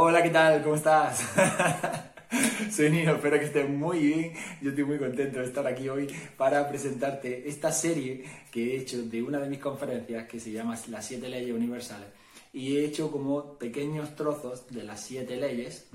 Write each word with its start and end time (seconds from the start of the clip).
Hola, 0.00 0.22
¿qué 0.22 0.30
tal? 0.30 0.62
¿Cómo 0.62 0.76
estás? 0.76 1.28
Soy 2.70 2.88
Nino, 2.88 3.16
espero 3.16 3.36
que 3.36 3.46
estés 3.46 3.68
muy 3.68 3.98
bien. 3.98 4.32
Yo 4.62 4.70
estoy 4.70 4.84
muy 4.84 4.96
contento 4.96 5.40
de 5.40 5.46
estar 5.46 5.66
aquí 5.66 5.88
hoy 5.88 6.06
para 6.36 6.68
presentarte 6.68 7.48
esta 7.48 7.72
serie 7.72 8.22
que 8.52 8.62
he 8.76 8.80
hecho 8.80 9.02
de 9.02 9.20
una 9.24 9.40
de 9.40 9.48
mis 9.48 9.58
conferencias 9.58 10.28
que 10.28 10.38
se 10.38 10.52
llama 10.52 10.78
Las 10.88 11.04
siete 11.04 11.28
leyes 11.28 11.52
universales. 11.52 12.06
Y 12.52 12.76
he 12.76 12.84
hecho 12.84 13.10
como 13.10 13.54
pequeños 13.58 14.14
trozos 14.14 14.68
de 14.70 14.84
las 14.84 15.00
siete 15.00 15.36
leyes, 15.36 15.88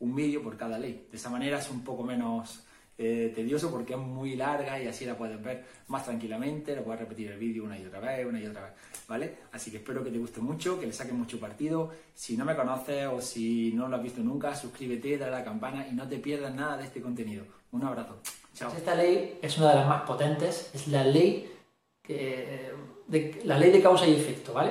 un 0.00 0.16
vídeo 0.16 0.42
por 0.42 0.56
cada 0.56 0.76
ley. 0.76 1.06
De 1.08 1.16
esa 1.16 1.30
manera 1.30 1.60
es 1.60 1.70
un 1.70 1.84
poco 1.84 2.02
menos 2.02 2.63
eh, 2.96 3.32
tedioso 3.34 3.72
porque 3.72 3.94
es 3.94 3.98
muy 3.98 4.36
larga 4.36 4.80
y 4.80 4.86
así 4.86 5.04
la 5.04 5.16
puedes 5.16 5.42
ver 5.42 5.64
más 5.88 6.04
tranquilamente, 6.04 6.76
la 6.76 6.82
puedes 6.82 7.00
repetir 7.00 7.30
el 7.32 7.38
vídeo 7.38 7.64
una 7.64 7.76
y 7.76 7.84
otra 7.84 7.98
vez, 7.98 8.24
una 8.24 8.40
y 8.40 8.46
otra 8.46 8.62
vez, 8.62 8.72
¿vale? 9.08 9.36
Así 9.50 9.72
que 9.72 9.78
espero 9.78 10.04
que 10.04 10.10
te 10.10 10.18
guste 10.18 10.40
mucho, 10.40 10.78
que 10.78 10.86
le 10.86 10.92
saques 10.92 11.12
mucho 11.12 11.40
partido. 11.40 11.90
Si 12.14 12.36
no 12.36 12.44
me 12.44 12.54
conoces 12.54 13.06
o 13.06 13.20
si 13.20 13.72
no 13.72 13.88
lo 13.88 13.96
has 13.96 14.02
visto 14.02 14.20
nunca, 14.20 14.54
suscríbete, 14.54 15.18
dale 15.18 15.34
a 15.34 15.38
la 15.40 15.44
campana 15.44 15.88
y 15.88 15.92
no 15.92 16.08
te 16.08 16.18
pierdas 16.18 16.54
nada 16.54 16.76
de 16.76 16.84
este 16.84 17.02
contenido. 17.02 17.44
Un 17.72 17.82
abrazo. 17.84 18.18
Chao. 18.54 18.72
Esta 18.76 18.94
ley 18.94 19.40
es 19.42 19.58
una 19.58 19.70
de 19.70 19.74
las 19.74 19.88
más 19.88 20.02
potentes, 20.02 20.70
es 20.72 20.86
la 20.86 21.02
ley, 21.02 21.52
que, 22.00 22.70
de, 23.08 23.40
la 23.44 23.58
ley 23.58 23.72
de 23.72 23.82
causa 23.82 24.06
y 24.06 24.14
efecto, 24.14 24.52
¿vale? 24.52 24.70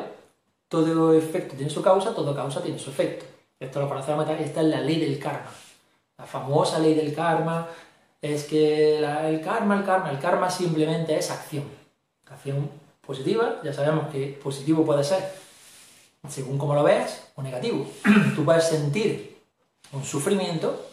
Todo 0.70 1.14
efecto 1.14 1.56
tiene 1.56 1.70
su 1.70 1.82
causa, 1.82 2.16
todo 2.16 2.34
causa 2.34 2.64
tiene 2.64 2.80
su 2.80 2.90
efecto. 2.90 3.26
Esto 3.60 3.82
lo 3.82 3.90
conocemos, 3.90 4.30
esta 4.30 4.62
es 4.62 4.68
la 4.68 4.80
ley 4.80 5.00
del 5.00 5.20
karma. 5.20 5.52
La 6.18 6.26
famosa 6.26 6.80
ley 6.80 6.94
del 6.94 7.14
karma, 7.14 7.68
es 8.24 8.46
que 8.46 9.00
el 9.00 9.42
karma, 9.42 9.78
el 9.78 9.84
karma, 9.84 10.10
el 10.10 10.20
karma 10.20 10.50
simplemente 10.50 11.18
es 11.18 11.30
acción. 11.30 11.66
Acción 12.26 12.70
positiva, 13.06 13.60
ya 13.64 13.74
sabemos 13.74 14.08
que 14.08 14.40
positivo 14.42 14.86
puede 14.86 15.04
ser 15.04 15.22
según 16.30 16.58
como 16.58 16.74
lo 16.74 16.84
veas 16.84 17.32
o 17.36 17.44
negativo. 17.44 17.86
Tú 18.36 18.46
puedes 18.46 18.64
sentir 18.64 19.38
un 19.92 20.06
sufrimiento, 20.06 20.86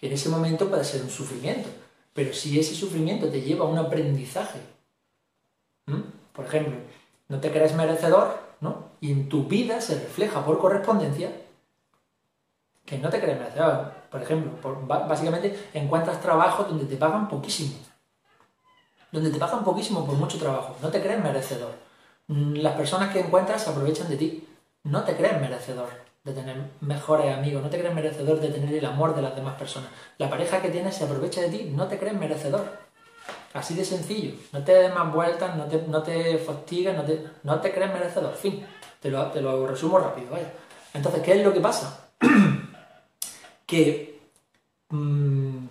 en 0.00 0.10
ese 0.10 0.30
momento 0.30 0.70
puede 0.70 0.84
ser 0.84 1.02
un 1.02 1.10
sufrimiento, 1.10 1.68
pero 2.14 2.32
si 2.32 2.58
ese 2.58 2.74
sufrimiento 2.74 3.28
te 3.28 3.42
lleva 3.42 3.66
a 3.66 3.68
un 3.68 3.76
aprendizaje, 3.76 4.60
por 6.32 6.46
ejemplo, 6.46 6.76
no 7.28 7.40
te 7.40 7.50
crees 7.50 7.74
merecedor, 7.74 8.38
¿no? 8.62 8.90
Y 9.02 9.12
en 9.12 9.28
tu 9.28 9.44
vida 9.44 9.82
se 9.82 10.00
refleja 10.00 10.44
por 10.46 10.58
correspondencia 10.58 11.30
que 12.86 12.96
no 12.96 13.10
te 13.10 13.20
crees 13.20 13.38
merecedor. 13.38 13.99
Por 14.10 14.22
ejemplo, 14.22 14.52
básicamente 14.86 15.68
encuentras 15.72 16.20
trabajo 16.20 16.64
donde 16.64 16.84
te 16.84 16.96
pagan 16.96 17.28
poquísimo. 17.28 17.74
Donde 19.12 19.30
te 19.30 19.38
pagan 19.38 19.62
poquísimo 19.62 20.04
por 20.04 20.16
mucho 20.16 20.38
trabajo. 20.38 20.76
No 20.82 20.88
te 20.88 21.00
crees 21.00 21.22
merecedor. 21.22 21.72
Mm, 22.26 22.56
las 22.56 22.74
personas 22.74 23.12
que 23.12 23.20
encuentras 23.20 23.62
se 23.62 23.70
aprovechan 23.70 24.08
de 24.08 24.16
ti. 24.16 24.48
No 24.82 25.04
te 25.04 25.16
crees 25.16 25.40
merecedor 25.40 25.88
de 26.24 26.32
tener 26.32 26.56
mejores 26.80 27.36
amigos. 27.36 27.62
No 27.62 27.70
te 27.70 27.78
crees 27.78 27.94
merecedor 27.94 28.40
de 28.40 28.48
tener 28.48 28.74
el 28.74 28.84
amor 28.84 29.14
de 29.14 29.22
las 29.22 29.36
demás 29.36 29.54
personas. 29.54 29.90
La 30.18 30.28
pareja 30.28 30.60
que 30.60 30.70
tienes 30.70 30.96
se 30.96 31.04
aprovecha 31.04 31.42
de 31.42 31.50
ti. 31.50 31.72
No 31.74 31.86
te 31.86 31.98
crees 31.98 32.14
merecedor. 32.14 32.64
Así 33.52 33.74
de 33.74 33.84
sencillo. 33.84 34.34
No 34.52 34.64
te 34.64 34.72
des 34.72 34.94
más 34.94 35.12
vueltas, 35.12 35.56
no 35.56 35.64
te, 35.64 35.82
no 35.82 36.02
te 36.02 36.38
fastigues, 36.38 36.96
no 36.96 37.02
te, 37.04 37.26
no 37.44 37.60
te 37.60 37.72
crees 37.72 37.92
merecedor. 37.92 38.34
Fin. 38.34 38.66
Te 39.00 39.08
lo, 39.10 39.24
te 39.30 39.40
lo 39.40 39.66
resumo 39.66 39.98
rápido, 39.98 40.32
vaya. 40.32 40.52
Entonces, 40.94 41.22
¿qué 41.22 41.38
es 41.38 41.44
lo 41.44 41.52
que 41.52 41.60
pasa? 41.60 42.10
que 43.70 44.18
mm, 44.88 45.66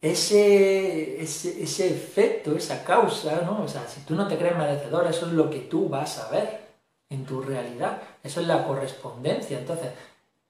ese, 0.00 1.22
ese, 1.22 1.86
efecto, 1.88 2.56
esa 2.56 2.82
causa, 2.82 3.42
¿no? 3.42 3.62
O 3.62 3.68
sea, 3.68 3.86
si 3.86 4.00
tú 4.00 4.16
no 4.16 4.26
te 4.26 4.36
crees 4.36 4.56
merecedor, 4.56 5.06
eso 5.06 5.26
es 5.26 5.32
lo 5.32 5.48
que 5.48 5.60
tú 5.60 5.88
vas 5.88 6.18
a 6.18 6.30
ver 6.30 6.62
en 7.08 7.24
tu 7.24 7.42
realidad. 7.42 8.02
Eso 8.24 8.40
es 8.40 8.48
la 8.48 8.66
correspondencia. 8.66 9.58
Entonces, 9.58 9.90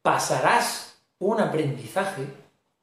pasarás 0.01 0.95
un 1.19 1.41
aprendizaje 1.41 2.27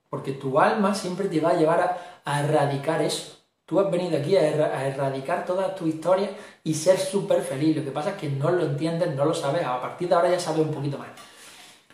porque 0.07 0.33
tu 0.33 0.59
alma 0.59 0.93
siempre 0.93 1.27
te 1.27 1.39
va 1.39 1.49
a 1.49 1.57
llevar 1.57 1.99
a, 2.23 2.39
erradicar 2.43 3.01
eso. 3.01 3.37
Tú 3.65 3.79
has 3.79 3.89
venido 3.89 4.19
aquí 4.19 4.37
a, 4.37 4.85
erradicar 4.87 5.45
toda 5.45 5.73
tu 5.73 5.87
historia 5.87 6.29
y 6.63 6.75
ser 6.75 6.99
súper 6.99 7.41
feliz. 7.41 7.75
Lo 7.75 7.83
que 7.83 7.91
pasa 7.91 8.11
es 8.11 8.17
que 8.17 8.29
no 8.29 8.51
lo 8.51 8.65
entiendes, 8.65 9.15
no 9.15 9.25
lo 9.25 9.33
sabes. 9.33 9.65
A 9.65 9.81
partir 9.81 10.09
de 10.09 10.15
ahora 10.15 10.29
ya 10.29 10.39
sabes 10.39 10.61
un 10.61 10.71
poquito 10.71 10.99
más. 10.99 11.09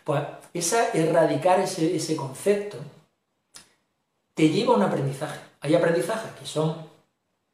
Pues 0.04 0.22
esa 0.52 0.90
erradicar 0.90 1.60
ese, 1.60 1.96
ese 1.96 2.14
concepto 2.14 2.76
te 4.34 4.50
lleva 4.50 4.74
a 4.74 4.76
un 4.76 4.82
aprendizaje. 4.82 5.40
Hay 5.60 5.74
aprendizajes 5.74 6.30
que 6.38 6.46
son 6.46 6.94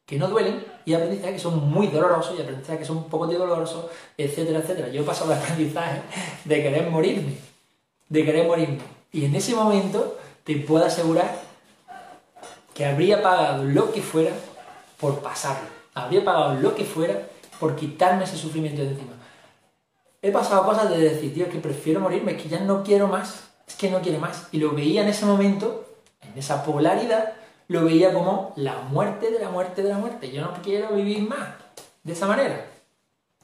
que 0.05 0.17
no 0.17 0.27
duelen 0.27 0.65
y 0.83 0.93
aprendizajes 0.93 1.35
que 1.35 1.39
son 1.39 1.69
muy 1.69 1.87
dolorosos 1.87 2.37
y 2.37 2.41
aprendizajes 2.41 2.79
que 2.79 2.85
son 2.85 2.97
un 2.97 3.09
poco 3.09 3.27
dolorosos, 3.27 3.85
etcétera, 4.17 4.59
etcétera. 4.59 4.89
Yo 4.89 5.03
he 5.03 5.05
pasado 5.05 5.31
el 5.31 5.39
aprendizaje 5.39 6.01
de 6.43 6.61
querer 6.61 6.89
morirme, 6.89 7.37
de 8.09 8.25
querer 8.25 8.45
morirme. 8.45 8.79
Y 9.13 9.23
en 9.23 9.35
ese 9.35 9.55
momento 9.55 10.17
te 10.43 10.57
puedo 10.57 10.83
asegurar 10.83 11.39
que 12.73 12.85
habría 12.85 13.21
pagado 13.21 13.63
lo 13.63 13.93
que 13.93 14.01
fuera 14.01 14.31
por 14.99 15.21
pasarlo. 15.21 15.69
Habría 15.93 16.25
pagado 16.25 16.55
lo 16.55 16.75
que 16.75 16.83
fuera 16.83 17.27
por 17.57 17.77
quitarme 17.77 18.25
ese 18.25 18.35
sufrimiento 18.35 18.81
de 18.81 18.89
encima 18.89 19.20
he 20.21 20.31
pasado 20.31 20.65
cosas 20.65 20.89
de 20.89 20.99
decir, 20.99 21.33
tío, 21.33 21.49
que 21.49 21.59
prefiero 21.59 21.99
morirme, 21.99 22.37
que 22.37 22.49
ya 22.49 22.59
no 22.59 22.83
quiero 22.83 23.07
más, 23.07 23.49
es 23.67 23.75
que 23.75 23.89
no 23.89 24.01
quiero 24.01 24.19
más. 24.19 24.47
Y 24.51 24.59
lo 24.59 24.71
veía 24.71 25.01
en 25.01 25.09
ese 25.09 25.25
momento, 25.25 25.85
en 26.21 26.37
esa 26.37 26.63
polaridad, 26.63 27.33
lo 27.67 27.85
veía 27.85 28.13
como 28.13 28.53
la 28.55 28.81
muerte 28.81 29.31
de 29.31 29.39
la 29.39 29.49
muerte 29.49 29.81
de 29.81 29.89
la 29.89 29.97
muerte. 29.97 30.31
Yo 30.31 30.41
no 30.41 30.53
quiero 30.61 30.93
vivir 30.93 31.27
más 31.27 31.49
de 32.03 32.13
esa 32.13 32.27
manera. 32.27 32.67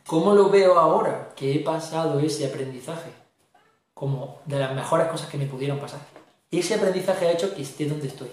¿Cómo 0.05 0.33
lo 0.33 0.49
veo 0.49 0.77
ahora 0.77 1.29
que 1.35 1.55
he 1.55 1.59
pasado 1.59 2.19
ese 2.19 2.45
aprendizaje? 2.45 3.11
Como 3.93 4.39
de 4.45 4.59
las 4.59 4.73
mejores 4.73 5.07
cosas 5.07 5.29
que 5.29 5.37
me 5.37 5.47
pudieron 5.47 5.79
pasar. 5.79 5.99
Ese 6.51 6.75
aprendizaje 6.75 7.27
ha 7.27 7.31
hecho 7.31 7.53
que 7.55 7.61
esté 7.61 7.85
donde 7.87 8.07
estoy. 8.07 8.29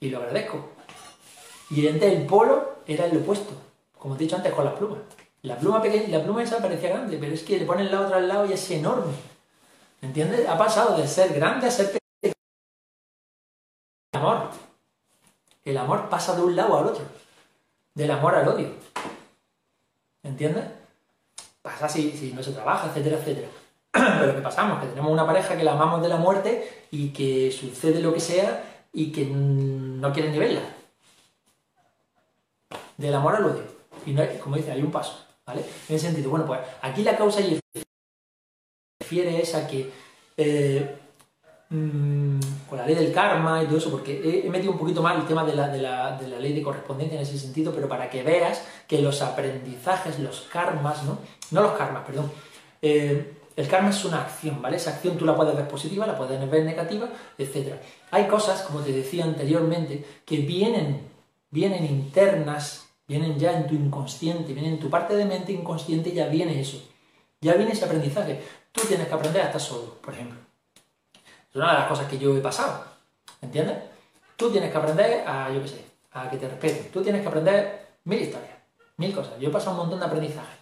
Y 0.00 0.10
lo 0.10 0.18
agradezco. 0.18 0.70
Y 1.70 1.86
entonces 1.86 2.18
el 2.18 2.26
polo 2.26 2.76
era 2.86 3.06
el 3.06 3.16
opuesto, 3.16 3.52
como 3.98 4.16
te 4.16 4.24
he 4.24 4.26
dicho 4.26 4.36
antes, 4.36 4.52
con 4.52 4.64
las 4.64 4.74
plumas. 4.74 4.98
La 5.44 5.58
pluma 5.58 5.82
pequeña, 5.82 6.08
la 6.08 6.24
pluma 6.24 6.42
esa 6.42 6.56
parecía 6.56 6.88
grande, 6.88 7.18
pero 7.18 7.34
es 7.34 7.42
que 7.42 7.58
le 7.58 7.66
ponen 7.66 7.90
la 7.90 8.00
otra 8.00 8.16
al 8.16 8.26
lado 8.26 8.46
y 8.46 8.54
es 8.54 8.70
enorme. 8.70 9.12
¿Entiendes? 10.00 10.48
Ha 10.48 10.56
pasado 10.56 10.96
de 10.96 11.06
ser 11.06 11.34
grande 11.34 11.66
a 11.66 11.70
ser 11.70 11.92
pequeño. 11.92 12.34
El 14.12 14.18
amor. 14.18 14.48
El 15.62 15.76
amor 15.76 16.08
pasa 16.08 16.34
de 16.34 16.42
un 16.42 16.56
lado 16.56 16.78
al 16.78 16.86
otro. 16.86 17.04
Del 17.92 18.10
amor 18.10 18.34
al 18.34 18.48
odio. 18.48 18.70
¿Entiendes? 20.22 20.64
Pasa 21.60 21.90
si, 21.90 22.12
si 22.12 22.32
no 22.32 22.42
se 22.42 22.52
trabaja, 22.52 22.88
etcétera, 22.88 23.18
etcétera. 23.18 23.48
Pero 23.92 24.36
¿qué 24.36 24.40
pasamos? 24.40 24.80
Que 24.80 24.86
tenemos 24.86 25.12
una 25.12 25.26
pareja 25.26 25.58
que 25.58 25.64
la 25.64 25.72
amamos 25.72 26.00
de 26.00 26.08
la 26.08 26.16
muerte 26.16 26.86
y 26.90 27.10
que 27.10 27.52
sucede 27.52 28.00
lo 28.00 28.14
que 28.14 28.20
sea 28.20 28.64
y 28.94 29.12
que 29.12 29.26
no 29.26 30.10
quiere 30.10 30.30
ni 30.30 30.38
verla. 30.38 30.62
Del 32.96 33.14
amor 33.14 33.36
al 33.36 33.44
odio. 33.44 33.64
Y 34.06 34.14
no 34.14 34.22
como 34.42 34.56
dice, 34.56 34.72
hay 34.72 34.80
un 34.80 34.90
paso. 34.90 35.33
¿Vale? 35.46 35.60
En 35.88 35.96
ese 35.96 36.06
sentido, 36.06 36.30
bueno, 36.30 36.46
pues 36.46 36.60
aquí 36.80 37.02
la 37.02 37.16
causa 37.16 37.40
y 37.40 37.54
efecto 37.54 37.90
refiere 38.98 39.42
es 39.42 39.54
a 39.54 39.66
que 39.66 39.90
eh, 40.36 40.96
mm, 41.68 42.40
con 42.68 42.78
la 42.78 42.86
ley 42.86 42.94
del 42.94 43.12
karma 43.12 43.62
y 43.62 43.66
todo 43.66 43.76
eso, 43.76 43.90
porque 43.90 44.42
he, 44.44 44.48
metido 44.48 44.72
un 44.72 44.78
poquito 44.78 45.02
más 45.02 45.16
el 45.16 45.26
tema 45.26 45.44
de 45.44 45.54
la, 45.54 45.68
de, 45.68 45.82
la, 45.82 46.16
de 46.16 46.28
la, 46.28 46.38
ley 46.38 46.54
de 46.54 46.62
correspondencia 46.62 47.16
en 47.16 47.22
ese 47.22 47.38
sentido, 47.38 47.72
pero 47.74 47.88
para 47.88 48.08
que 48.08 48.22
veas 48.22 48.64
que 48.88 49.02
los 49.02 49.20
aprendizajes, 49.20 50.18
los 50.18 50.42
karmas, 50.50 51.02
¿no? 51.04 51.18
No 51.50 51.62
los 51.62 51.72
karmas, 51.72 52.04
perdón. 52.06 52.32
Eh, 52.80 53.34
el 53.56 53.68
karma 53.68 53.90
es 53.90 54.04
una 54.04 54.22
acción, 54.22 54.60
¿vale? 54.62 54.78
Esa 54.78 54.90
acción 54.90 55.16
tú 55.18 55.26
la 55.26 55.36
puedes 55.36 55.54
ver 55.54 55.68
positiva, 55.68 56.06
la 56.06 56.16
puedes 56.16 56.50
ver 56.50 56.64
negativa, 56.64 57.08
etc. 57.38 57.74
Hay 58.10 58.26
cosas, 58.26 58.62
como 58.62 58.80
te 58.80 58.92
decía 58.92 59.24
anteriormente, 59.24 60.04
que 60.24 60.38
vienen, 60.38 61.02
vienen 61.50 61.84
internas 61.84 62.83
vienen 63.06 63.38
ya 63.38 63.52
en 63.52 63.66
tu 63.66 63.74
inconsciente, 63.74 64.52
vienen 64.52 64.74
en 64.74 64.80
tu 64.80 64.90
parte 64.90 65.14
de 65.14 65.24
mente 65.24 65.52
inconsciente, 65.52 66.12
ya 66.12 66.26
viene 66.26 66.60
eso. 66.60 66.82
Ya 67.40 67.54
viene 67.54 67.72
ese 67.72 67.84
aprendizaje. 67.84 68.42
Tú 68.72 68.82
tienes 68.88 69.06
que 69.06 69.14
aprender 69.14 69.42
a 69.42 69.46
estar 69.46 69.60
solo, 69.60 69.98
por 70.00 70.14
ejemplo. 70.14 70.38
Es 71.50 71.56
una 71.56 71.72
de 71.72 71.78
las 71.80 71.88
cosas 71.88 72.08
que 72.08 72.18
yo 72.18 72.36
he 72.36 72.40
pasado. 72.40 72.84
¿Entiendes? 73.40 73.78
Tú 74.36 74.50
tienes 74.50 74.70
que 74.70 74.78
aprender 74.78 75.24
a, 75.26 75.52
yo 75.52 75.62
qué 75.62 75.68
sé, 75.68 75.84
a 76.12 76.28
que 76.30 76.38
te 76.38 76.48
respeten. 76.48 76.90
Tú 76.90 77.02
tienes 77.02 77.22
que 77.22 77.28
aprender 77.28 77.86
mil 78.04 78.20
historias, 78.20 78.56
mil 78.96 79.14
cosas. 79.14 79.38
Yo 79.38 79.48
he 79.48 79.52
pasado 79.52 79.72
un 79.72 79.78
montón 79.78 80.00
de 80.00 80.06
aprendizaje. 80.06 80.56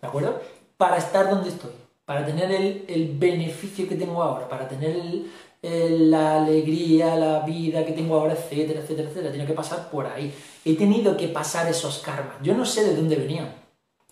¿De 0.00 0.08
acuerdo? 0.08 0.40
Para 0.76 0.96
estar 0.96 1.28
donde 1.28 1.50
estoy. 1.50 1.72
Para 2.04 2.24
tener 2.24 2.50
el, 2.50 2.84
el 2.88 3.18
beneficio 3.18 3.88
que 3.88 3.96
tengo 3.96 4.22
ahora. 4.22 4.48
Para 4.48 4.68
tener 4.68 4.90
el, 4.90 5.30
la 5.62 6.42
alegría, 6.42 7.16
la 7.16 7.40
vida 7.40 7.84
que 7.84 7.92
tengo 7.92 8.16
ahora, 8.16 8.32
etcétera, 8.32 8.80
etcétera, 8.80 9.08
etcétera. 9.08 9.32
Tiene 9.32 9.46
que 9.46 9.52
pasar 9.52 9.90
por 9.90 10.06
ahí. 10.06 10.34
He 10.64 10.76
tenido 10.76 11.16
que 11.16 11.28
pasar 11.28 11.68
esos 11.68 11.98
karmas. 11.98 12.36
Yo 12.42 12.54
no 12.54 12.64
sé 12.64 12.84
de 12.84 12.96
dónde 12.96 13.16
venían. 13.16 13.54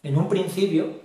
En 0.02 0.16
un 0.16 0.28
principio 0.28 1.00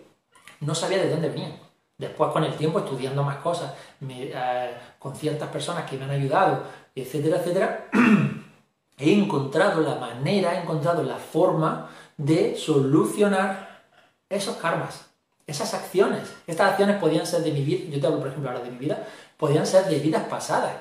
no 0.60 0.76
sabía 0.76 0.98
de 1.00 1.10
dónde 1.10 1.30
venían. 1.30 1.54
Después, 1.98 2.32
con 2.32 2.44
el 2.44 2.56
tiempo, 2.56 2.80
estudiando 2.80 3.24
más 3.24 3.38
cosas, 3.38 3.74
eh, 4.02 4.74
con 5.00 5.16
ciertas 5.16 5.50
personas 5.50 5.90
que 5.90 5.98
me 5.98 6.06
han 6.06 6.12
ayudado, 6.12 6.64
etcétera, 6.96 7.38
etcétera, 7.38 7.90
he 8.98 9.14
encontrado 9.14 9.82
la 9.82 9.96
manera, 9.96 10.56
he 10.56 10.62
encontrado 10.64 11.04
la 11.04 11.18
forma 11.18 11.90
de 12.18 12.58
solucionar 12.58 13.84
esos 14.30 14.58
karmas. 14.58 15.13
Esas 15.46 15.74
acciones, 15.74 16.34
estas 16.48 16.72
acciones 16.72 16.98
podían 16.98 17.26
ser 17.26 17.42
de 17.42 17.52
mi 17.52 17.62
vida, 17.62 17.90
yo 17.90 18.00
te 18.00 18.08
hablo 18.08 18.20
por 18.20 18.30
ejemplo 18.30 18.50
ahora 18.50 18.64
de 18.64 18.72
mi 18.72 18.78
vida, 18.78 19.06
podían 19.38 19.66
ser 19.66 19.86
de 19.86 20.00
vidas 20.00 20.24
pasadas. 20.24 20.74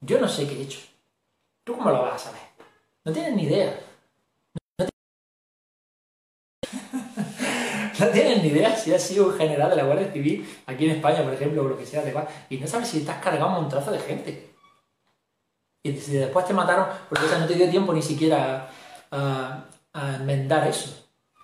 Yo 0.00 0.20
no 0.20 0.28
sé 0.28 0.46
qué 0.46 0.58
he 0.58 0.62
hecho. 0.62 0.80
¿Tú 1.64 1.76
cómo 1.76 1.90
lo 1.90 2.02
vas 2.02 2.14
a 2.14 2.26
saber? 2.26 2.42
No 3.04 3.12
tienes 3.12 3.34
ni 3.34 3.44
idea. 3.44 3.78
No, 7.98 8.08
tienes 8.08 8.42
ni 8.42 8.48
idea 8.48 8.76
si 8.76 8.92
has 8.92 9.02
sido 9.02 9.28
un 9.28 9.34
general 9.34 9.70
de 9.70 9.76
la 9.76 9.84
Guardia 9.84 10.12
Civil 10.12 10.46
aquí 10.66 10.84
en 10.84 10.96
España, 10.96 11.22
por 11.22 11.32
ejemplo, 11.32 11.62
o 11.62 11.68
lo 11.68 11.78
que 11.78 11.86
sea, 11.86 12.02
y 12.50 12.56
no 12.58 12.66
sabes 12.66 12.88
si 12.88 13.04
te 13.04 13.10
has 13.10 13.22
cargado 13.22 13.48
un 13.48 13.62
montazo 13.62 13.90
de 13.92 13.98
gente. 13.98 14.52
Y 15.84 15.96
si 15.96 16.12
después 16.12 16.46
te 16.46 16.54
mataron, 16.54 16.86
porque 17.08 17.26
no 17.38 17.46
te 17.46 17.54
dio 17.54 17.68
tiempo 17.68 17.92
ni 17.92 18.02
siquiera 18.02 18.70
a, 19.10 19.64
enmendar 19.94 20.66
eso. 20.68 21.01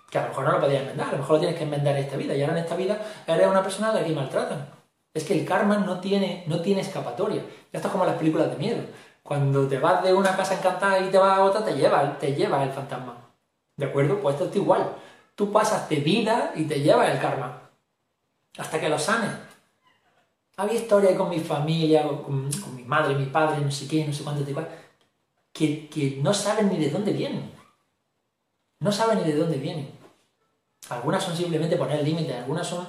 Que 0.09 0.17
a 0.17 0.23
lo 0.23 0.29
mejor 0.29 0.45
no 0.45 0.51
lo 0.53 0.59
podías 0.59 0.81
enmendar, 0.81 1.09
a 1.09 1.11
lo 1.11 1.17
mejor 1.19 1.35
lo 1.35 1.39
tienes 1.39 1.57
que 1.57 1.63
enmendar 1.63 1.95
en 1.95 2.03
esta 2.03 2.17
vida. 2.17 2.35
Y 2.35 2.41
ahora 2.41 2.57
en 2.57 2.63
esta 2.63 2.75
vida 2.75 2.99
eres 3.27 3.47
una 3.47 3.61
persona 3.61 3.89
a 3.89 3.93
la 3.93 4.03
que 4.03 4.13
maltratan. 4.13 4.67
Es 5.13 5.23
que 5.23 5.39
el 5.39 5.45
karma 5.45 5.77
no 5.77 5.99
tiene, 5.99 6.43
no 6.47 6.61
tiene 6.61 6.81
escapatoria. 6.81 7.43
Esto 7.71 7.87
es 7.87 7.91
como 7.91 8.05
las 8.05 8.15
películas 8.15 8.49
de 8.49 8.57
miedo. 8.57 8.81
Cuando 9.23 9.67
te 9.67 9.77
vas 9.77 10.03
de 10.03 10.13
una 10.13 10.35
casa 10.35 10.55
encantada 10.55 10.99
y 10.99 11.09
te 11.09 11.17
vas 11.17 11.37
a 11.37 11.43
otra, 11.43 11.63
te 11.63 11.75
lleva, 11.75 12.17
te 12.17 12.33
lleva 12.33 12.63
el 12.63 12.71
fantasma. 12.71 13.15
¿De 13.75 13.85
acuerdo? 13.85 14.19
Pues 14.19 14.35
esto 14.35 14.49
es 14.49 14.55
igual. 14.55 14.95
Tú 15.35 15.51
pasas 15.51 15.87
de 15.89 15.97
vida 15.97 16.51
y 16.55 16.63
te 16.65 16.81
lleva 16.81 17.11
el 17.11 17.19
karma. 17.19 17.69
Hasta 18.57 18.79
que 18.79 18.89
lo 18.89 18.97
sanes. 18.97 19.31
Había 20.57 20.79
historias 20.79 21.13
con 21.13 21.29
mi 21.29 21.39
familia, 21.39 22.05
con, 22.05 22.49
mi 22.75 22.83
madre, 22.83 23.15
mi 23.15 23.27
padre, 23.27 23.61
no 23.61 23.71
sé 23.71 23.87
qué, 23.87 24.05
no 24.05 24.11
sé 24.11 24.23
cuánto, 24.23 24.43
que, 25.53 25.87
que 25.87 26.19
no 26.21 26.33
saben 26.33 26.69
ni 26.69 26.77
de 26.77 26.89
dónde 26.89 27.13
vienen. 27.13 27.51
No 28.79 28.91
saben 28.91 29.19
ni 29.19 29.31
de 29.31 29.37
dónde 29.37 29.57
vienen. 29.57 29.98
Algunas 30.89 31.23
son 31.23 31.35
simplemente 31.35 31.75
poner 31.75 32.03
límites, 32.03 32.35
algunas 32.35 32.65
son 32.65 32.87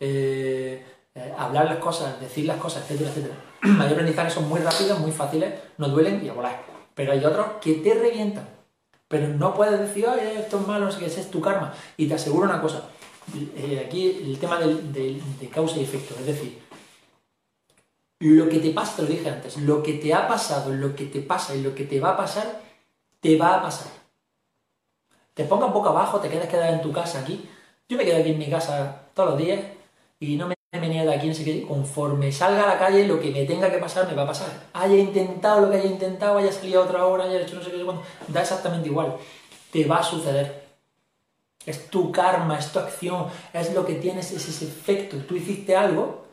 eh, 0.00 0.84
eh, 1.14 1.34
hablar 1.38 1.66
las 1.66 1.78
cosas, 1.78 2.20
decir 2.20 2.46
las 2.46 2.56
cosas, 2.56 2.82
etcétera, 2.82 3.10
etcétera. 3.10 3.34
Hay 3.82 3.92
aprendizajes 3.92 4.32
son 4.32 4.48
muy 4.48 4.60
rápidos, 4.60 4.98
muy 4.98 5.12
fáciles, 5.12 5.54
no 5.78 5.88
duelen 5.88 6.24
y 6.24 6.28
a 6.28 6.32
volar. 6.32 6.62
Pero 6.94 7.12
hay 7.12 7.22
otros 7.24 7.46
que 7.60 7.74
te 7.74 7.92
revientan. 7.92 8.48
Pero 9.06 9.28
no 9.28 9.54
puedes 9.54 9.78
decir, 9.78 10.06
Ay, 10.08 10.38
esto 10.38 10.58
es 10.58 10.66
malo, 10.66 10.86
no 10.86 10.90
sé 10.92 11.04
ese 11.04 11.20
es 11.20 11.30
tu 11.30 11.40
karma. 11.40 11.74
Y 11.96 12.08
te 12.08 12.14
aseguro 12.14 12.46
una 12.46 12.60
cosa, 12.60 12.88
eh, 13.34 13.84
aquí 13.86 14.22
el 14.24 14.38
tema 14.38 14.58
de 14.58 15.50
causa 15.52 15.76
y 15.78 15.84
efecto, 15.84 16.14
es 16.18 16.26
decir, 16.26 16.66
lo 18.20 18.48
que 18.48 18.58
te 18.58 18.70
pasa, 18.70 18.96
te 18.96 19.02
lo 19.02 19.08
dije 19.08 19.28
antes, 19.28 19.58
lo 19.58 19.82
que 19.82 19.94
te 19.94 20.14
ha 20.14 20.26
pasado, 20.26 20.72
lo 20.72 20.96
que 20.96 21.06
te 21.06 21.20
pasa 21.20 21.54
y 21.54 21.62
lo 21.62 21.74
que 21.74 21.84
te 21.84 22.00
va 22.00 22.10
a 22.10 22.16
pasar, 22.16 22.62
te 23.20 23.36
va 23.36 23.56
a 23.56 23.62
pasar. 23.62 23.88
Te 25.36 25.44
pongas 25.44 25.70
boca 25.70 25.90
abajo, 25.90 26.18
te 26.18 26.30
quedas 26.30 26.48
quedado 26.48 26.72
en 26.72 26.80
tu 26.80 26.90
casa 26.92 27.20
aquí. 27.20 27.46
Yo 27.90 27.98
me 27.98 28.06
quedo 28.06 28.20
aquí 28.20 28.30
en 28.30 28.38
mi 28.38 28.48
casa 28.48 29.02
todos 29.12 29.32
los 29.32 29.38
días 29.38 29.60
y 30.18 30.36
no 30.36 30.48
me 30.48 30.54
venía 30.72 31.04
de 31.04 31.14
aquí, 31.14 31.28
no 31.28 31.34
sé 31.34 31.44
qué. 31.44 31.66
Conforme 31.66 32.32
salga 32.32 32.64
a 32.64 32.68
la 32.68 32.78
calle, 32.78 33.06
lo 33.06 33.20
que 33.20 33.30
me 33.30 33.44
tenga 33.44 33.70
que 33.70 33.76
pasar 33.76 34.08
me 34.08 34.14
va 34.14 34.22
a 34.22 34.28
pasar. 34.28 34.48
Haya 34.72 34.96
intentado 34.96 35.60
lo 35.60 35.70
que 35.70 35.76
haya 35.76 35.90
intentado, 35.90 36.38
haya 36.38 36.50
salido 36.50 36.82
otra 36.82 37.04
hora, 37.04 37.24
haya 37.24 37.42
hecho 37.42 37.56
no 37.56 37.62
sé 37.62 37.70
qué, 37.70 37.84
da 38.28 38.40
exactamente 38.40 38.88
igual. 38.88 39.18
Te 39.70 39.84
va 39.84 39.98
a 39.98 40.02
suceder. 40.02 40.64
Es 41.66 41.90
tu 41.90 42.10
karma, 42.10 42.58
es 42.58 42.72
tu 42.72 42.78
acción, 42.78 43.26
es 43.52 43.74
lo 43.74 43.84
que 43.84 43.96
tienes, 43.96 44.32
es 44.32 44.48
ese 44.48 44.64
efecto. 44.64 45.18
Tú 45.18 45.36
hiciste 45.36 45.76
algo 45.76 46.26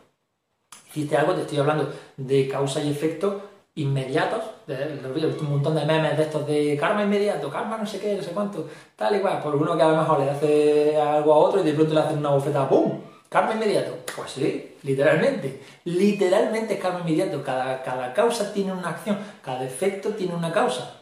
hiciste 0.93 1.17
algo, 1.17 1.33
te 1.33 1.41
estoy 1.41 1.57
hablando 1.57 1.91
de 2.17 2.47
causa 2.47 2.81
y 2.81 2.89
efecto 2.89 3.41
inmediatos, 3.75 4.43
he 4.67 5.25
visto 5.25 5.43
un 5.43 5.49
montón 5.49 5.75
de 5.75 5.85
memes 5.85 6.15
de 6.17 6.23
estos 6.23 6.45
de 6.45 6.77
karma 6.79 7.03
inmediato, 7.03 7.49
karma 7.49 7.77
no 7.77 7.85
sé 7.85 7.99
qué, 7.99 8.15
no 8.15 8.21
sé 8.23 8.31
cuánto, 8.31 8.67
tal 8.95 9.15
y 9.15 9.19
cual, 9.19 9.41
por 9.41 9.55
uno 9.55 9.75
que 9.75 9.83
a 9.83 9.87
lo 9.89 9.97
mejor 9.97 10.19
le 10.19 10.29
hace 10.29 10.97
algo 10.97 11.33
a 11.33 11.37
otro 11.37 11.61
y 11.61 11.63
de 11.63 11.73
pronto 11.73 11.93
le 11.93 11.99
hace 11.99 12.13
una 12.13 12.29
bofetada, 12.29 12.69
¡pum! 12.69 13.01
Karma 13.29 13.53
inmediato. 13.53 13.97
Pues 14.15 14.29
sí, 14.29 14.75
literalmente. 14.83 15.63
Literalmente 15.85 16.75
es 16.75 16.79
karma 16.79 16.99
inmediato. 16.99 17.41
Cada, 17.43 17.81
cada 17.81 18.13
causa 18.13 18.53
tiene 18.53 18.71
una 18.71 18.89
acción, 18.89 19.17
cada 19.41 19.65
efecto 19.65 20.09
tiene 20.09 20.35
una 20.35 20.53
causa. 20.53 21.01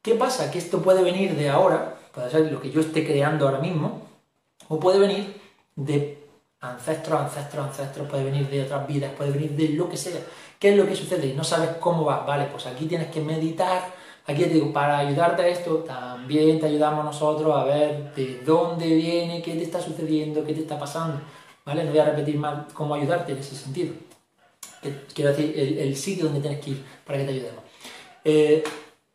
¿Qué 0.00 0.14
pasa? 0.14 0.50
Que 0.50 0.56
esto 0.58 0.80
puede 0.80 1.02
venir 1.02 1.36
de 1.36 1.50
ahora, 1.50 1.96
puede 2.14 2.30
ser 2.30 2.50
lo 2.50 2.58
que 2.58 2.70
yo 2.70 2.80
esté 2.80 3.06
creando 3.06 3.46
ahora 3.46 3.60
mismo, 3.60 4.00
o 4.68 4.80
puede 4.80 4.98
venir 4.98 5.42
de 5.76 6.21
ancestros, 6.62 7.20
ancestros, 7.20 7.66
ancestros, 7.66 8.08
puede 8.08 8.24
venir 8.24 8.48
de 8.48 8.62
otras 8.62 8.86
vidas, 8.86 9.12
puede 9.16 9.32
venir 9.32 9.50
de 9.50 9.70
lo 9.70 9.88
que 9.88 9.96
sea. 9.96 10.20
¿Qué 10.58 10.70
es 10.70 10.76
lo 10.76 10.86
que 10.86 10.94
sucede? 10.94 11.26
Y 11.26 11.34
no 11.34 11.44
sabes 11.44 11.70
cómo 11.80 12.04
va. 12.04 12.24
Vale, 12.24 12.46
pues 12.46 12.66
aquí 12.66 12.86
tienes 12.86 13.10
que 13.10 13.20
meditar. 13.20 13.82
Aquí 14.26 14.44
te 14.44 14.50
digo, 14.50 14.72
para 14.72 14.98
ayudarte 14.98 15.42
a 15.42 15.48
esto, 15.48 15.78
también 15.78 16.60
te 16.60 16.66
ayudamos 16.66 17.04
nosotros 17.04 17.56
a 17.56 17.64
ver 17.64 18.14
de 18.14 18.40
dónde 18.44 18.86
viene, 18.86 19.42
qué 19.42 19.54
te 19.54 19.64
está 19.64 19.80
sucediendo, 19.80 20.44
qué 20.44 20.54
te 20.54 20.60
está 20.60 20.78
pasando. 20.78 21.20
¿Vale? 21.64 21.84
No 21.84 21.90
voy 21.90 21.98
a 21.98 22.04
repetir 22.04 22.38
más 22.38 22.72
cómo 22.72 22.94
ayudarte 22.94 23.32
en 23.32 23.38
ese 23.38 23.56
sentido. 23.56 23.94
Quiero 25.14 25.30
decir, 25.30 25.54
el, 25.58 25.96
sitio 25.96 26.24
donde 26.24 26.40
tienes 26.40 26.60
que 26.60 26.70
ir 26.70 26.84
para 27.04 27.18
que 27.18 27.24
te 27.24 27.30
ayudemos. 27.30 27.64
Eh, 28.24 28.64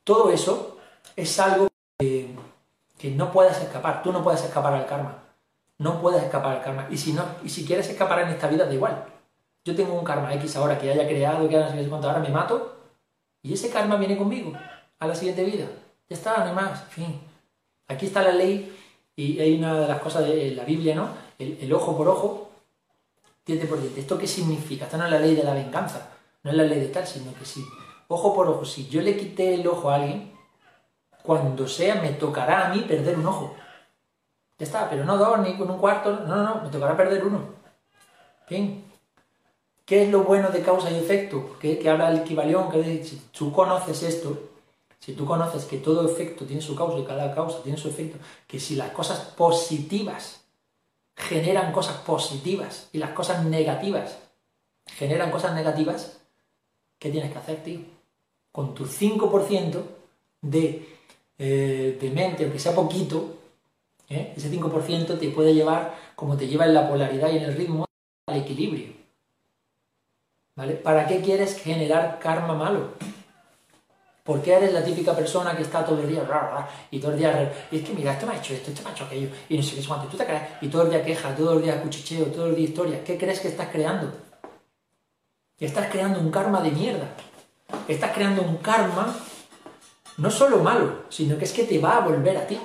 todo 0.03 0.31
eso 0.31 0.77
es 1.15 1.39
algo 1.39 1.67
que, 1.97 2.29
que 2.97 3.11
no 3.11 3.31
puedes 3.31 3.57
escapar. 3.57 4.03
Tú 4.03 4.11
no 4.11 4.21
puedes 4.21 4.43
escapar 4.43 4.73
al 4.73 4.85
karma. 4.85 5.26
No 5.79 6.01
puedes 6.01 6.24
escapar 6.24 6.57
al 6.57 6.63
karma. 6.63 6.88
Y 6.89 6.97
si, 6.97 7.13
no, 7.13 7.24
y 7.44 7.50
si 7.50 7.65
quieres 7.65 7.89
escapar 7.89 8.19
en 8.21 8.29
esta 8.29 8.47
vida, 8.47 8.65
da 8.65 8.74
igual. 8.74 9.06
Yo 9.63 9.75
tengo 9.75 9.94
un 9.94 10.06
karma 10.06 10.33
X 10.35 10.56
ahora 10.56 10.79
que 10.79 10.91
haya 10.91 11.07
creado, 11.07 11.47
que 11.47 11.57
haya 11.57 11.75
no 11.75 11.81
sé 11.81 11.89
cuánto, 11.89 12.07
ahora 12.07 12.21
me 12.21 12.29
mato, 12.29 12.77
y 13.44 13.53
ese 13.53 13.69
karma 13.69 13.97
viene 13.97 14.18
conmigo 14.18 14.53
a 15.00 15.07
la 15.07 15.13
siguiente 15.13 15.44
vida. 15.44 15.65
Ya 16.09 16.15
está, 16.15 16.38
no 16.38 16.45
hay 16.45 16.53
más, 16.53 16.83
fin. 16.85 17.19
Aquí 17.88 18.06
está 18.06 18.21
la 18.24 18.31
ley, 18.31 18.74
y 19.15 19.39
hay 19.39 19.57
una 19.57 19.81
de 19.81 19.88
las 19.88 20.00
cosas 20.00 20.25
de 20.25 20.51
la 20.51 20.63
Biblia, 20.63 20.95
¿no? 20.95 21.09
El, 21.39 21.74
ojo 21.74 21.97
por 21.97 22.07
ojo, 22.07 22.50
diente 23.45 23.65
por 23.65 23.81
diente. 23.81 24.00
¿Esto 24.00 24.18
qué 24.18 24.27
significa? 24.27 24.85
Esta 24.85 24.97
no 24.97 25.06
es 25.06 25.12
la 25.12 25.19
ley 25.19 25.35
de 25.35 25.44
la 25.44 25.53
venganza, 25.53 26.09
no 26.44 26.51
es 26.51 26.57
la 26.57 26.63
ley 26.63 26.79
de 26.79 26.88
tal, 26.88 27.06
sino 27.06 27.33
que 27.33 27.44
sí. 27.44 27.65
Ojo 28.07 28.33
por 28.33 28.47
ojo, 28.47 28.63
si 28.63 28.88
yo 28.88 29.01
le 29.01 29.18
quité 29.18 29.56
el 29.56 29.68
ojo 29.68 29.89
a 29.89 29.95
alguien, 29.95 30.31
cuando 31.24 31.68
sea 31.68 31.95
me 31.95 32.12
tocará 32.12 32.68
a 32.68 32.74
mí 32.74 32.81
perder 32.81 33.18
un 33.18 33.25
ojo. 33.25 33.56
Ya 34.57 34.65
está, 34.65 34.89
pero 34.89 35.06
no 35.06 35.18
dos, 35.18 35.39
ni 35.39 35.56
con 35.56 35.69
un 35.69 35.77
cuarto, 35.77 36.12
no, 36.12 36.36
no, 36.36 36.44
no, 36.44 36.62
me 36.63 36.69
tocará 36.69 36.98
perder 36.98 37.24
uno. 37.24 37.42
Bien. 38.50 38.83
¿Qué 39.86 40.04
es 40.04 40.09
lo 40.09 40.24
bueno 40.24 40.50
de 40.50 40.62
causa 40.62 40.92
y 40.92 40.95
efecto? 40.95 41.57
Que, 41.59 41.88
habla 41.89 42.12
el 42.12 42.18
equivalión, 42.18 42.69
que 42.69 43.04
si 43.04 43.21
tú 43.31 43.54
conoces 43.54 44.04
esto, 44.04 44.38
si 45.00 45.13
tú 45.13 45.25
conoces 45.25 45.65
que 45.65 45.77
todo 45.77 46.06
efecto 46.09 46.45
tiene 46.45 46.62
su 46.62 46.75
causa 46.75 47.00
y 47.00 47.06
cada 47.06 47.33
causa 47.33 47.62
tiene 47.63 47.77
su 47.77 47.88
efecto, 47.88 48.18
que 48.48 48.59
si 48.59 48.75
las 48.75 48.92
cosas 48.92 49.19
positivas 49.19 50.42
generan 51.15 51.71
cosas 51.71 51.98
positivas 51.98 52.89
y 52.92 52.98
las 52.98 53.12
cosas 53.12 53.45
negativas 53.45 54.18
generan 54.88 55.31
cosas 55.31 55.53
negativas, 55.53 56.17
¿qué 57.00 57.10
tienes 57.10 57.31
que 57.31 57.38
hacer, 57.38 57.63
tío? 57.63 57.79
Con 58.51 58.74
tu 58.74 58.86
5% 58.86 59.84
de, 60.41 60.98
eh, 61.38 61.98
de 62.00 62.10
mente, 62.10 62.43
aunque 62.43 62.60
sea 62.60 62.74
poquito, 62.74 63.37
¿eh? 64.09 64.33
Ese 64.35 64.51
5% 64.51 65.19
te 65.19 65.29
puede 65.29 65.53
llevar, 65.53 65.95
como 66.15 66.37
te 66.37 66.47
lleva 66.47 66.65
en 66.65 66.73
la 66.73 66.87
polaridad 66.87 67.31
y 67.31 67.37
en 67.37 67.43
el 67.43 67.55
ritmo, 67.55 67.85
al 68.27 68.37
equilibrio. 68.37 68.93
¿Vale? 70.55 70.73
¿Para 70.73 71.07
qué 71.07 71.21
quieres 71.21 71.59
generar 71.59 72.19
karma 72.19 72.53
malo? 72.55 72.91
¿Por 74.23 74.41
qué 74.41 74.55
eres 74.55 74.73
la 74.73 74.83
típica 74.83 75.15
persona 75.15 75.55
que 75.55 75.63
está 75.63 75.85
todo 75.85 76.01
el 76.01 76.09
día 76.09 76.27
y 76.91 76.99
todo 76.99 77.11
el 77.13 77.17
día 77.17 77.53
y 77.71 77.77
es 77.77 77.83
que 77.83 77.93
mira, 77.93 78.11
esto 78.11 78.25
me 78.25 78.33
ha 78.33 78.37
hecho 78.37 78.53
esto, 78.53 78.71
esto 78.71 78.83
me 78.83 78.89
ha 78.89 78.91
hecho 78.91 79.05
aquello 79.05 79.29
y 79.47 79.55
no 79.55 79.63
sé 79.63 79.75
qué 79.77 79.87
cuánto, 79.87 80.07
tú 80.07 80.17
te 80.17 80.25
crees 80.25 80.43
y 80.59 80.67
todo 80.67 80.81
el 80.81 80.89
día 80.89 81.01
queja, 81.01 81.33
todo 81.33 81.53
el 81.53 81.63
día 81.63 81.81
cuchicheo, 81.81 82.25
todo 82.25 82.47
el 82.47 82.55
día 82.55 82.65
historia, 82.65 83.03
¿qué 83.05 83.17
crees 83.17 83.39
que 83.39 83.47
estás 83.47 83.69
creando? 83.69 84.11
Estás 85.59 85.87
creando 85.89 86.19
un 86.19 86.29
karma 86.29 86.61
de 86.61 86.71
mierda. 86.71 87.07
Estás 87.87 88.11
creando 88.11 88.41
un 88.41 88.57
karma 88.57 89.15
no 90.17 90.29
solo 90.29 90.59
malo, 90.59 91.05
sino 91.09 91.37
que 91.37 91.45
es 91.45 91.53
que 91.53 91.63
te 91.63 91.79
va 91.79 91.97
a 91.97 92.01
volver 92.01 92.37
a 92.37 92.45
ti 92.45 92.59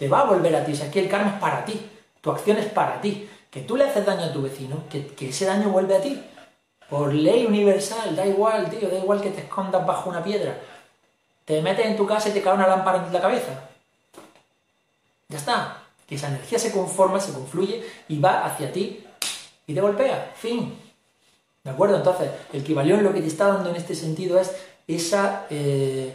te 0.00 0.08
va 0.08 0.20
a 0.20 0.24
volver 0.24 0.56
a 0.56 0.64
ti. 0.64 0.72
O 0.72 0.74
sea, 0.74 0.90
que 0.90 0.98
el 0.98 1.08
karma 1.08 1.34
es 1.34 1.40
para 1.40 1.62
ti, 1.64 1.78
tu 2.22 2.30
acción 2.30 2.56
es 2.56 2.66
para 2.66 3.00
ti. 3.02 3.28
Que 3.50 3.60
tú 3.60 3.76
le 3.76 3.84
haces 3.84 4.06
daño 4.06 4.24
a 4.24 4.32
tu 4.32 4.40
vecino, 4.40 4.84
que, 4.88 5.14
ese 5.28 5.44
daño 5.44 5.68
vuelve 5.68 5.96
a 5.96 6.00
ti. 6.00 6.20
Por 6.88 7.12
ley 7.12 7.44
universal, 7.44 8.16
da 8.16 8.24
igual, 8.26 8.70
tío, 8.70 8.88
da 8.88 8.96
igual 8.96 9.20
que 9.20 9.30
te 9.30 9.42
escondas 9.42 9.86
bajo 9.86 10.08
una 10.08 10.24
piedra. 10.24 10.58
Te 11.44 11.60
metes 11.60 11.84
en 11.84 11.96
tu 11.96 12.06
casa 12.06 12.30
y 12.30 12.32
te 12.32 12.40
cae 12.40 12.54
una 12.54 12.66
lámpara 12.66 13.04
en 13.06 13.12
la 13.12 13.20
cabeza. 13.20 13.68
Ya 15.28 15.36
está. 15.36 15.82
Que 16.08 16.14
esa 16.14 16.28
energía 16.28 16.58
se 16.58 16.72
conforma, 16.72 17.20
se 17.20 17.32
confluye 17.32 17.84
y 18.08 18.18
va 18.18 18.46
hacia 18.46 18.72
ti 18.72 19.04
y 19.66 19.74
te 19.74 19.80
golpea. 19.80 20.32
Fin. 20.34 20.78
¿De 21.62 21.70
acuerdo? 21.70 21.96
Entonces, 21.96 22.30
el 22.54 22.62
equivalión 22.62 23.04
lo 23.04 23.12
que 23.12 23.20
te 23.20 23.28
está 23.28 23.48
dando 23.48 23.68
en 23.68 23.76
este 23.76 23.94
sentido 23.94 24.40
es 24.40 24.56
esa. 24.88 25.46
Eh, 25.50 26.14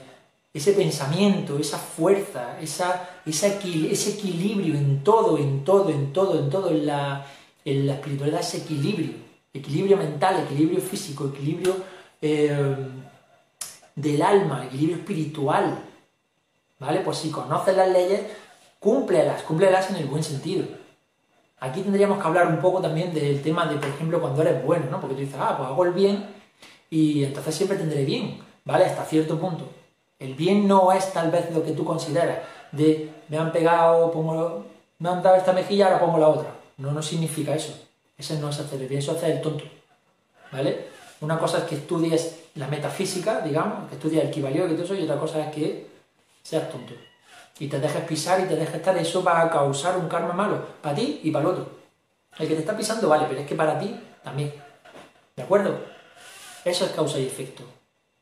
ese 0.55 0.71
pensamiento, 0.71 1.59
esa 1.59 1.77
fuerza, 1.77 2.57
esa, 2.61 3.09
ese 3.25 3.57
equilibrio 3.57 4.75
en 4.75 5.03
todo, 5.03 5.37
en 5.37 5.65
todo, 5.65 5.89
en 5.89 6.13
todo, 6.13 6.39
en 6.39 6.49
todo, 6.49 6.69
en 6.69 6.85
la, 6.85 7.25
en 7.65 7.85
la 7.85 7.95
espiritualidad, 7.95 8.39
ese 8.39 8.59
equilibrio, 8.59 9.15
equilibrio 9.53 9.97
mental, 9.97 10.45
equilibrio 10.45 10.79
físico, 10.79 11.27
equilibrio 11.27 11.75
eh, 12.21 12.77
del 13.95 14.21
alma, 14.21 14.65
equilibrio 14.67 14.95
espiritual. 14.95 15.77
¿Vale? 16.79 17.01
Pues 17.01 17.17
si 17.17 17.31
conoces 17.31 17.75
las 17.75 17.89
leyes, 17.89 18.21
cúmplelas, 18.79 19.41
cúmplelas 19.41 19.89
en 19.89 19.97
el 19.97 20.05
buen 20.05 20.23
sentido. 20.23 20.65
Aquí 21.59 21.81
tendríamos 21.81 22.17
que 22.17 22.27
hablar 22.27 22.47
un 22.47 22.61
poco 22.61 22.79
también 22.79 23.13
del 23.13 23.41
tema 23.41 23.65
de, 23.65 23.75
por 23.75 23.89
ejemplo, 23.89 24.21
cuando 24.21 24.41
eres 24.41 24.63
bueno, 24.63 24.85
¿no? 24.89 25.01
Porque 25.01 25.15
tú 25.15 25.21
dices, 25.21 25.37
ah, 25.37 25.55
pues 25.57 25.67
hago 25.67 25.83
el 25.83 25.91
bien 25.91 26.25
y 26.89 27.25
entonces 27.25 27.53
siempre 27.53 27.77
tendré 27.77 28.05
bien, 28.05 28.39
¿vale? 28.63 28.85
Hasta 28.85 29.03
cierto 29.03 29.37
punto. 29.37 29.69
El 30.19 30.33
bien 30.33 30.67
no 30.67 30.91
es 30.91 31.11
tal 31.13 31.31
vez 31.31 31.51
lo 31.51 31.63
que 31.63 31.71
tú 31.71 31.83
consideras, 31.83 32.39
de 32.71 33.11
me 33.27 33.37
han 33.37 33.51
pegado, 33.51 34.11
pongo, 34.11 34.65
me 34.99 35.09
han 35.09 35.21
dado 35.21 35.35
esta 35.35 35.53
mejilla, 35.53 35.87
ahora 35.87 35.99
pongo 35.99 36.17
la 36.17 36.27
otra. 36.27 36.49
No, 36.77 36.91
no 36.91 37.01
significa 37.01 37.53
eso. 37.53 37.73
Ese 38.17 38.39
no 38.39 38.49
es 38.49 38.59
hacer 38.59 38.81
el 38.81 38.87
bien, 38.87 38.99
eso 38.99 39.11
es 39.11 39.17
hacer 39.17 39.31
el 39.31 39.41
tonto, 39.41 39.65
¿vale? 40.51 40.87
Una 41.21 41.37
cosa 41.37 41.59
es 41.59 41.63
que 41.65 41.75
estudies 41.75 42.43
la 42.55 42.67
metafísica, 42.67 43.41
digamos, 43.41 43.89
que 43.89 43.95
estudies 43.95 44.23
el 44.23 44.29
equivalio 44.29 44.67
y 44.67 44.73
todo 44.73 44.83
eso, 44.83 44.95
y 44.95 45.03
otra 45.03 45.19
cosa 45.19 45.45
es 45.47 45.53
que 45.53 45.87
seas 46.43 46.69
tonto 46.69 46.93
y 47.59 47.67
te 47.67 47.79
dejes 47.79 48.03
pisar 48.03 48.41
y 48.41 48.45
te 48.45 48.55
dejes 48.55 48.75
estar, 48.75 48.97
eso 48.97 49.23
va 49.23 49.41
a 49.41 49.49
causar 49.49 49.97
un 49.97 50.09
karma 50.09 50.33
malo 50.33 50.59
para 50.81 50.95
ti 50.95 51.21
y 51.23 51.31
para 51.31 51.45
el 51.45 51.51
otro. 51.51 51.69
El 52.37 52.47
que 52.47 52.55
te 52.55 52.59
está 52.59 52.75
pisando 52.75 53.07
vale, 53.07 53.25
pero 53.29 53.41
es 53.41 53.47
que 53.47 53.55
para 53.55 53.79
ti 53.79 53.97
también. 54.23 54.53
¿De 55.35 55.43
acuerdo? 55.43 55.79
Eso 56.65 56.85
es 56.85 56.91
causa 56.91 57.17
y 57.19 57.25
efecto. 57.25 57.63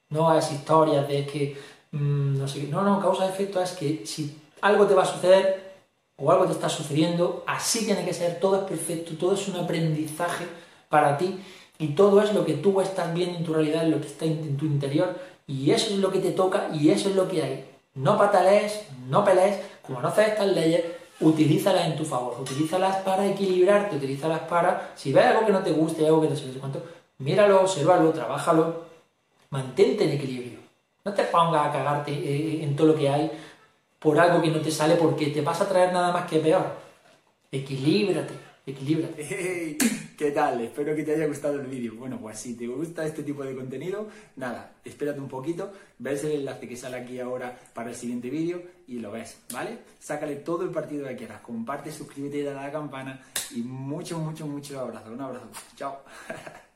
No 0.10 0.38
es 0.38 0.52
historias 0.52 1.08
de 1.08 1.26
que 1.26 1.60
mm, 1.94 2.38
no 2.38 2.48
sé 2.48 2.68
No, 2.68 2.82
no, 2.82 3.00
causa 3.00 3.26
y 3.26 3.30
efecto 3.30 3.62
es 3.62 3.72
que 3.72 4.06
si 4.06 4.38
algo 4.62 4.86
te 4.86 4.94
va 4.94 5.04
a 5.04 5.14
suceder 5.14 5.74
o 6.18 6.32
algo 6.32 6.46
te 6.46 6.52
está 6.52 6.70
sucediendo, 6.70 7.44
así 7.48 7.86
tiene 7.86 8.06
que 8.06 8.14
ser, 8.14 8.40
todo 8.40 8.58
es 8.58 8.64
perfecto, 8.64 9.14
todo 9.18 9.34
es 9.34 9.48
un 9.48 9.56
aprendizaje 9.56 10.46
para 10.90 11.18
ti 11.18 11.40
y 11.80 11.90
todo 11.90 12.22
es 12.22 12.34
lo 12.34 12.46
que 12.46 12.54
tú 12.54 12.80
estás 12.82 13.14
viendo 13.14 13.38
en 13.38 13.46
tu 13.46 13.54
realidad, 13.54 13.86
lo 13.88 14.00
que 14.00 14.08
está 14.08 14.26
en 14.26 14.58
tu 14.58 14.66
interior 14.66 15.18
y 15.48 15.72
eso 15.72 15.94
es 15.94 16.00
lo 16.00 16.12
que 16.12 16.20
te 16.20 16.32
toca 16.32 16.70
y 16.74 16.90
eso 16.90 17.10
es 17.10 17.16
lo 17.16 17.28
que 17.28 17.44
hay. 17.44 17.66
No 17.96 18.18
patalees, 18.18 18.82
no 19.08 19.24
pelees, 19.24 19.60
como 19.82 20.02
no 20.02 20.08
haces 20.08 20.30
estas 20.30 20.48
leyes, 20.48 20.84
utilízalas 21.20 21.86
en 21.88 21.96
tu 21.96 22.06
favor, 22.06 22.38
utilízalas 22.40 22.98
para 22.98 23.26
equilibrarte, 23.28 23.96
utilízalas 23.96 24.42
para, 24.42 24.92
si 24.96 25.14
ves 25.14 25.26
algo 25.26 25.46
que 25.46 25.52
no 25.52 25.64
te 25.64 25.72
guste, 25.72 26.06
algo 26.06 26.22
que 26.22 26.30
no 26.30 26.36
sé 26.36 26.46
cuánto, 26.60 26.84
míralo, 27.20 27.62
obsérvalo, 27.62 28.12
trabájalo, 28.12 28.84
mantente 29.50 30.06
en 30.06 30.12
equilibrio. 30.12 30.53
No 31.06 31.14
te 31.14 31.24
pongas 31.24 31.68
a 31.68 31.72
cagarte 31.72 32.12
eh, 32.12 32.64
en 32.64 32.76
todo 32.76 32.88
lo 32.88 32.96
que 32.96 33.10
hay 33.10 33.32
por 34.00 34.20
algo 34.20 34.42
que 34.42 34.52
no 34.52 34.62
te 34.62 34.72
sale 34.72 34.96
porque 34.96 35.28
te 35.28 35.42
vas 35.42 35.62
a 35.62 35.68
traer 35.68 35.94
nada 35.94 36.12
más 36.12 36.30
que 36.30 36.40
peor. 36.40 36.66
Equilíbrate 37.52 38.54
equilibra. 38.66 39.10
¿Qué 40.18 40.32
tal? 40.32 40.62
Espero 40.62 40.96
que 40.96 41.04
te 41.04 41.14
haya 41.14 41.28
gustado 41.28 41.60
el 41.60 41.68
vídeo. 41.68 41.96
Bueno, 41.96 42.20
pues 42.20 42.40
si 42.40 42.56
te 42.56 42.68
gusta 42.68 43.06
este 43.06 43.24
tipo 43.24 43.44
de 43.44 43.56
contenido, 43.56 44.08
nada, 44.36 44.76
espérate 44.84 45.20
un 45.20 45.28
poquito, 45.28 45.72
ves 46.00 46.24
el 46.24 46.32
enlace 46.32 46.68
que 46.68 46.78
sale 46.78 46.98
aquí 46.98 47.20
ahora 47.20 47.58
para 47.74 47.90
el 47.90 47.96
siguiente 47.96 48.30
vídeo 48.30 48.62
y 48.88 49.00
lo 49.00 49.12
ves, 49.12 49.38
¿vale? 49.52 49.80
Sácale 50.00 50.38
todo 50.38 50.64
el 50.64 50.70
partido 50.70 51.08
que 51.08 51.16
quieras, 51.16 51.42
comparte, 51.42 51.92
suscríbete 51.92 52.38
y 52.38 52.44
dale 52.44 52.60
a 52.60 52.64
la 52.64 52.72
campana 52.72 53.22
y 53.52 53.62
mucho, 53.62 54.20
mucho, 54.20 54.48
mucho 54.48 54.80
abrazo. 54.80 55.12
Un 55.12 55.22
abrazo. 55.22 55.48
Chao. 55.76 56.00